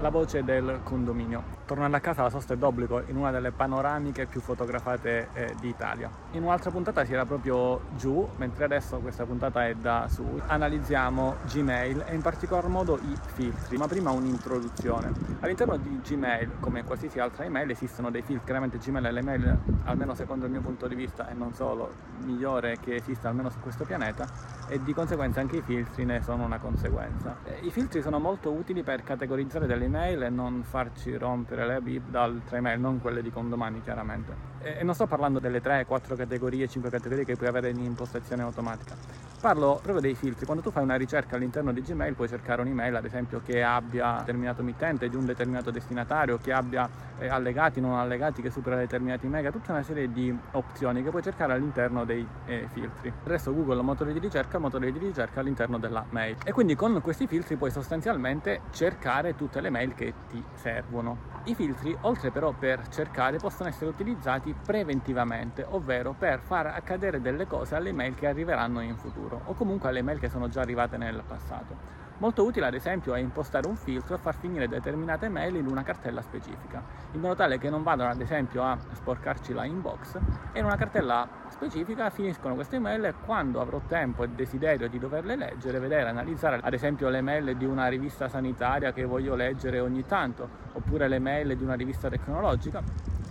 [0.00, 1.56] la voce del condominio.
[1.66, 6.10] Tornando a casa la sosta è d'obbligo in una delle panoramiche più fotografate eh, d'Italia.
[6.32, 10.24] In un'altra puntata si era proprio giù, mentre adesso questa puntata è da su.
[10.46, 15.12] Analizziamo Gmail e in particolar modo i filtri, ma prima un'introduzione.
[15.40, 18.44] All'interno di Gmail, come in qualsiasi altra email, esistono dei filtri.
[18.44, 21.92] Chiaramente Gmail è l'email, almeno secondo il mio punto di vista, e non solo,
[22.24, 26.44] migliore che esista almeno su questo pianeta e di conseguenza anche i filtri ne sono
[26.44, 27.36] una conseguenza.
[27.44, 31.80] Eh, I filtri sono molto utili per categorizzare delle email e non farci rompere le
[31.80, 34.56] bib da altre email, non quelle di condomani chiaramente.
[34.60, 38.42] E non sto parlando delle 3, 4 categorie, 5 categorie che puoi avere in impostazione
[38.42, 38.94] automatica.
[39.40, 40.44] Parlo proprio dei filtri.
[40.44, 44.16] Quando tu fai una ricerca all'interno di Gmail puoi cercare un'email, ad esempio, che abbia
[44.18, 46.88] determinato mittente di un determinato destinatario, che abbia
[47.26, 51.54] allegati, non allegati, che supera determinati mega, tutta una serie di opzioni che puoi cercare
[51.54, 53.08] all'interno dei eh, filtri.
[53.08, 56.36] Il resto Google, motore di ricerca, motore di ricerca all'interno della mail.
[56.44, 61.36] E quindi con questi filtri puoi sostanzialmente cercare tutte le mail che ti servono.
[61.44, 67.46] I filtri, oltre però per cercare, possono essere utilizzati preventivamente, ovvero per far accadere delle
[67.46, 70.96] cose alle mail che arriveranno in futuro o comunque alle mail che sono già arrivate
[70.96, 72.06] nel passato.
[72.20, 75.84] Molto utile ad esempio è impostare un filtro e far finire determinate mail in una
[75.84, 80.16] cartella specifica, in modo tale che non vadano ad esempio a sporcarci la inbox
[80.52, 84.98] e in una cartella specifica finiscono queste mail e quando avrò tempo e desiderio di
[84.98, 89.78] doverle leggere, vedere, analizzare ad esempio le mail di una rivista sanitaria che voglio leggere
[89.78, 92.82] ogni tanto, oppure le mail di una rivista tecnologica,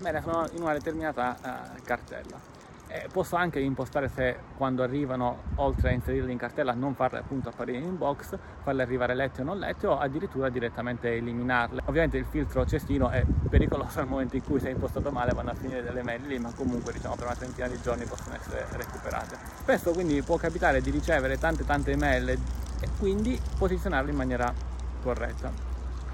[0.00, 2.61] bene, sono in una determinata uh, cartella.
[2.94, 7.48] Eh, posso anche impostare se quando arrivano, oltre a inserirle in cartella, non farle appunto
[7.48, 11.80] apparire in inbox, farle arrivare lette o non lette o addirittura direttamente eliminarle.
[11.86, 15.52] Ovviamente il filtro cestino è pericoloso nel momento in cui se è impostato male vanno
[15.52, 18.66] a finire delle mail lì, ma comunque diciamo per una trentina di giorni possono essere
[18.72, 19.38] recuperate.
[19.54, 22.38] Spesso quindi può capitare di ricevere tante tante email e
[22.98, 24.52] quindi posizionarle in maniera
[25.02, 25.71] corretta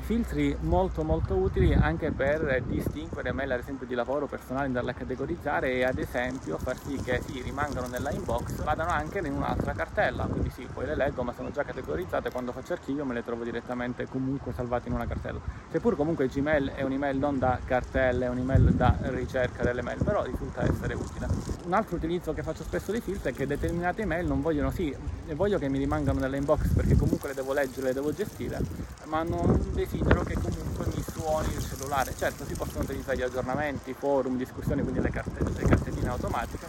[0.09, 5.73] filtri molto molto utili anche per distinguere mail ad esempio di lavoro personali da categorizzare
[5.73, 10.25] e ad esempio far sì che sì, rimangano nella inbox vadano anche in un'altra cartella.
[10.25, 12.31] Quindi sì poi le leggo ma sono già categorizzate.
[12.31, 15.41] Quando faccio archivio me le trovo direttamente comunque salvate in una cartella.
[15.71, 20.23] Seppur comunque Gmail è un'email non da cartelle è un'email da ricerca delle mail però
[20.23, 21.27] risulta essere utile.
[21.67, 24.97] Un altro utilizzo che faccio spesso di filtri è che determinate email non vogliono sì
[25.35, 29.23] voglio che mi rimangano nella inbox perché comunque le devo leggere le devo gestire ma
[29.23, 32.15] non desidero che comunque mi suoni il cellulare.
[32.17, 36.67] Certo, si possono utilizzare gli aggiornamenti, forum, discussioni, quindi le, le cartelline automatiche,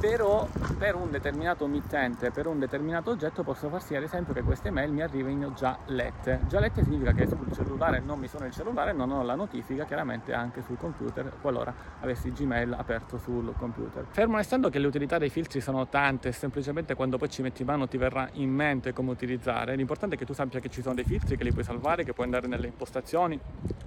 [0.00, 4.40] però per un determinato mittente, per un determinato oggetto posso far sì ad esempio che
[4.40, 6.40] queste mail mi arrivino già lette.
[6.48, 9.84] Già lette significa che sul cellulare non mi sono il cellulare, non ho la notifica
[9.84, 14.06] chiaramente anche sul computer qualora avessi Gmail aperto sul computer.
[14.08, 17.68] Fermo restando che le utilità dei filtri sono tante, semplicemente quando poi ci metti in
[17.68, 19.76] mano ti verrà in mente come utilizzare.
[19.76, 22.14] L'importante è che tu sappia che ci sono dei filtri, che li puoi salvare, che
[22.14, 23.38] puoi andare nelle impostazioni,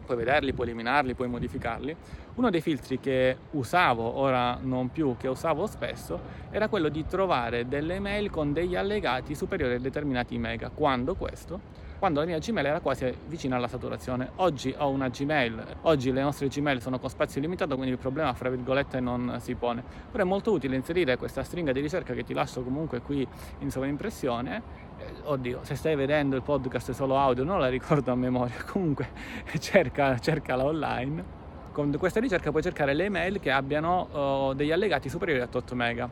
[0.06, 1.96] puoi vederli, puoi eliminarli, puoi modificarli.
[2.36, 6.20] Uno dei filtri che usavo, ora non più, che usavo spesso, stesso
[6.52, 10.70] era quello di trovare delle mail con degli allegati superiori a determinati mega.
[10.70, 11.82] Quando questo?
[11.98, 14.32] Quando la mia Gmail era quasi vicina alla saturazione.
[14.36, 18.34] Oggi ho una Gmail, oggi le nostre Gmail sono con spazio limitato, quindi il problema
[18.34, 19.82] fra virgolette non si pone.
[20.12, 23.26] Però è molto utile inserire questa stringa di ricerca che ti lascio comunque qui
[23.60, 28.16] in sovraimpressione eh, oddio, se stai vedendo il podcast solo audio non la ricordo a
[28.16, 29.08] memoria, comunque
[29.60, 31.43] cerca, cercala online
[31.74, 35.76] con questa ricerca puoi cercare le email che abbiano uh, degli allegati superiori a 8
[35.76, 36.08] mega.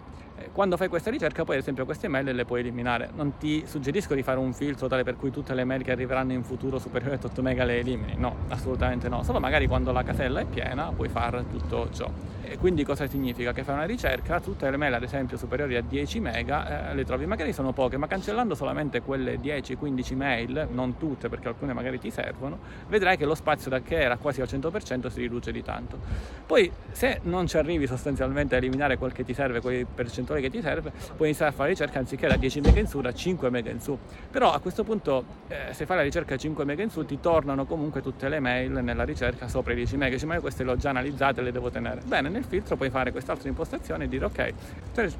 [0.53, 3.09] Quando fai questa ricerca poi ad esempio queste email le puoi eliminare.
[3.15, 6.33] Non ti suggerisco di fare un filtro tale per cui tutte le mail che arriveranno
[6.33, 8.15] in futuro superiori a 8 mega le elimini.
[8.17, 9.23] No, assolutamente no.
[9.23, 12.09] Solo magari quando la casella è piena puoi fare tutto ciò.
[12.51, 13.53] E quindi cosa significa?
[13.53, 17.05] Che fai una ricerca, tutte le mail ad esempio superiori a 10 mega eh, le
[17.05, 21.97] trovi, magari sono poche, ma cancellando solamente quelle 10-15 mail, non tutte perché alcune magari
[21.97, 22.59] ti servono,
[22.89, 25.97] vedrai che lo spazio da che era quasi al 100% si riduce di tanto.
[26.45, 30.49] Poi se non ci arrivi sostanzialmente a eliminare quel che ti serve, quei percentuali che
[30.49, 33.49] ti serve, puoi iniziare a fare ricerca anziché da 10 mega in su, da 5
[33.49, 33.97] mega in su.
[34.29, 37.19] Però a questo punto eh, se fai la ricerca a 5 mega in su ti
[37.19, 40.63] tornano comunque tutte le mail nella ricerca sopra i 10 mega, dici ma io queste
[40.63, 42.01] le ho già analizzate e le devo tenere.
[42.05, 44.53] Bene, nel filtro puoi fare quest'altra impostazione e dire ok,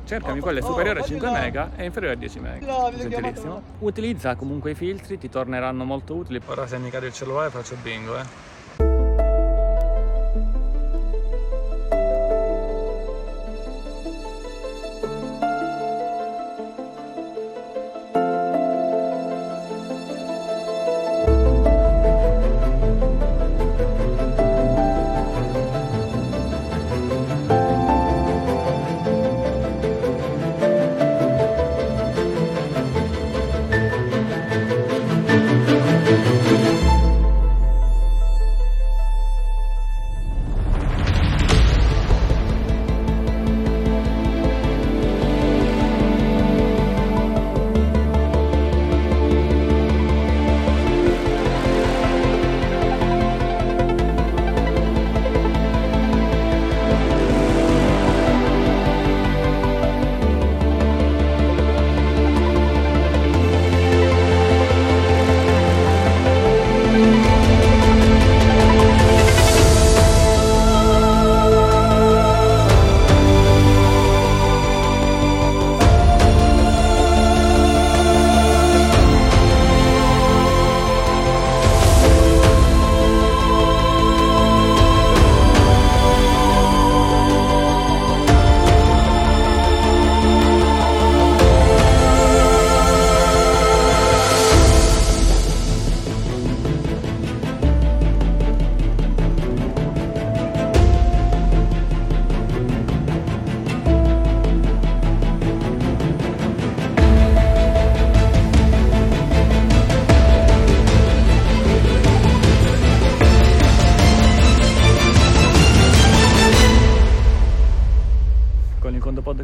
[0.06, 2.92] cercami oh, quelle oh, superiori a 5 mega e inferiori a 10 mega.
[2.96, 3.62] Gentilissimo.
[3.80, 6.42] Utilizza comunque i filtri, ti torneranno molto utili.
[6.46, 8.51] Ora se mi cade il cellulare faccio bingo, eh.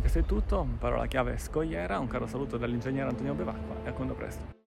[0.07, 4.13] Podcast è tutto, parola chiave scogliera, un caro saluto dall'ingegnere Antonio Bevacqua e a quando
[4.13, 4.66] presto.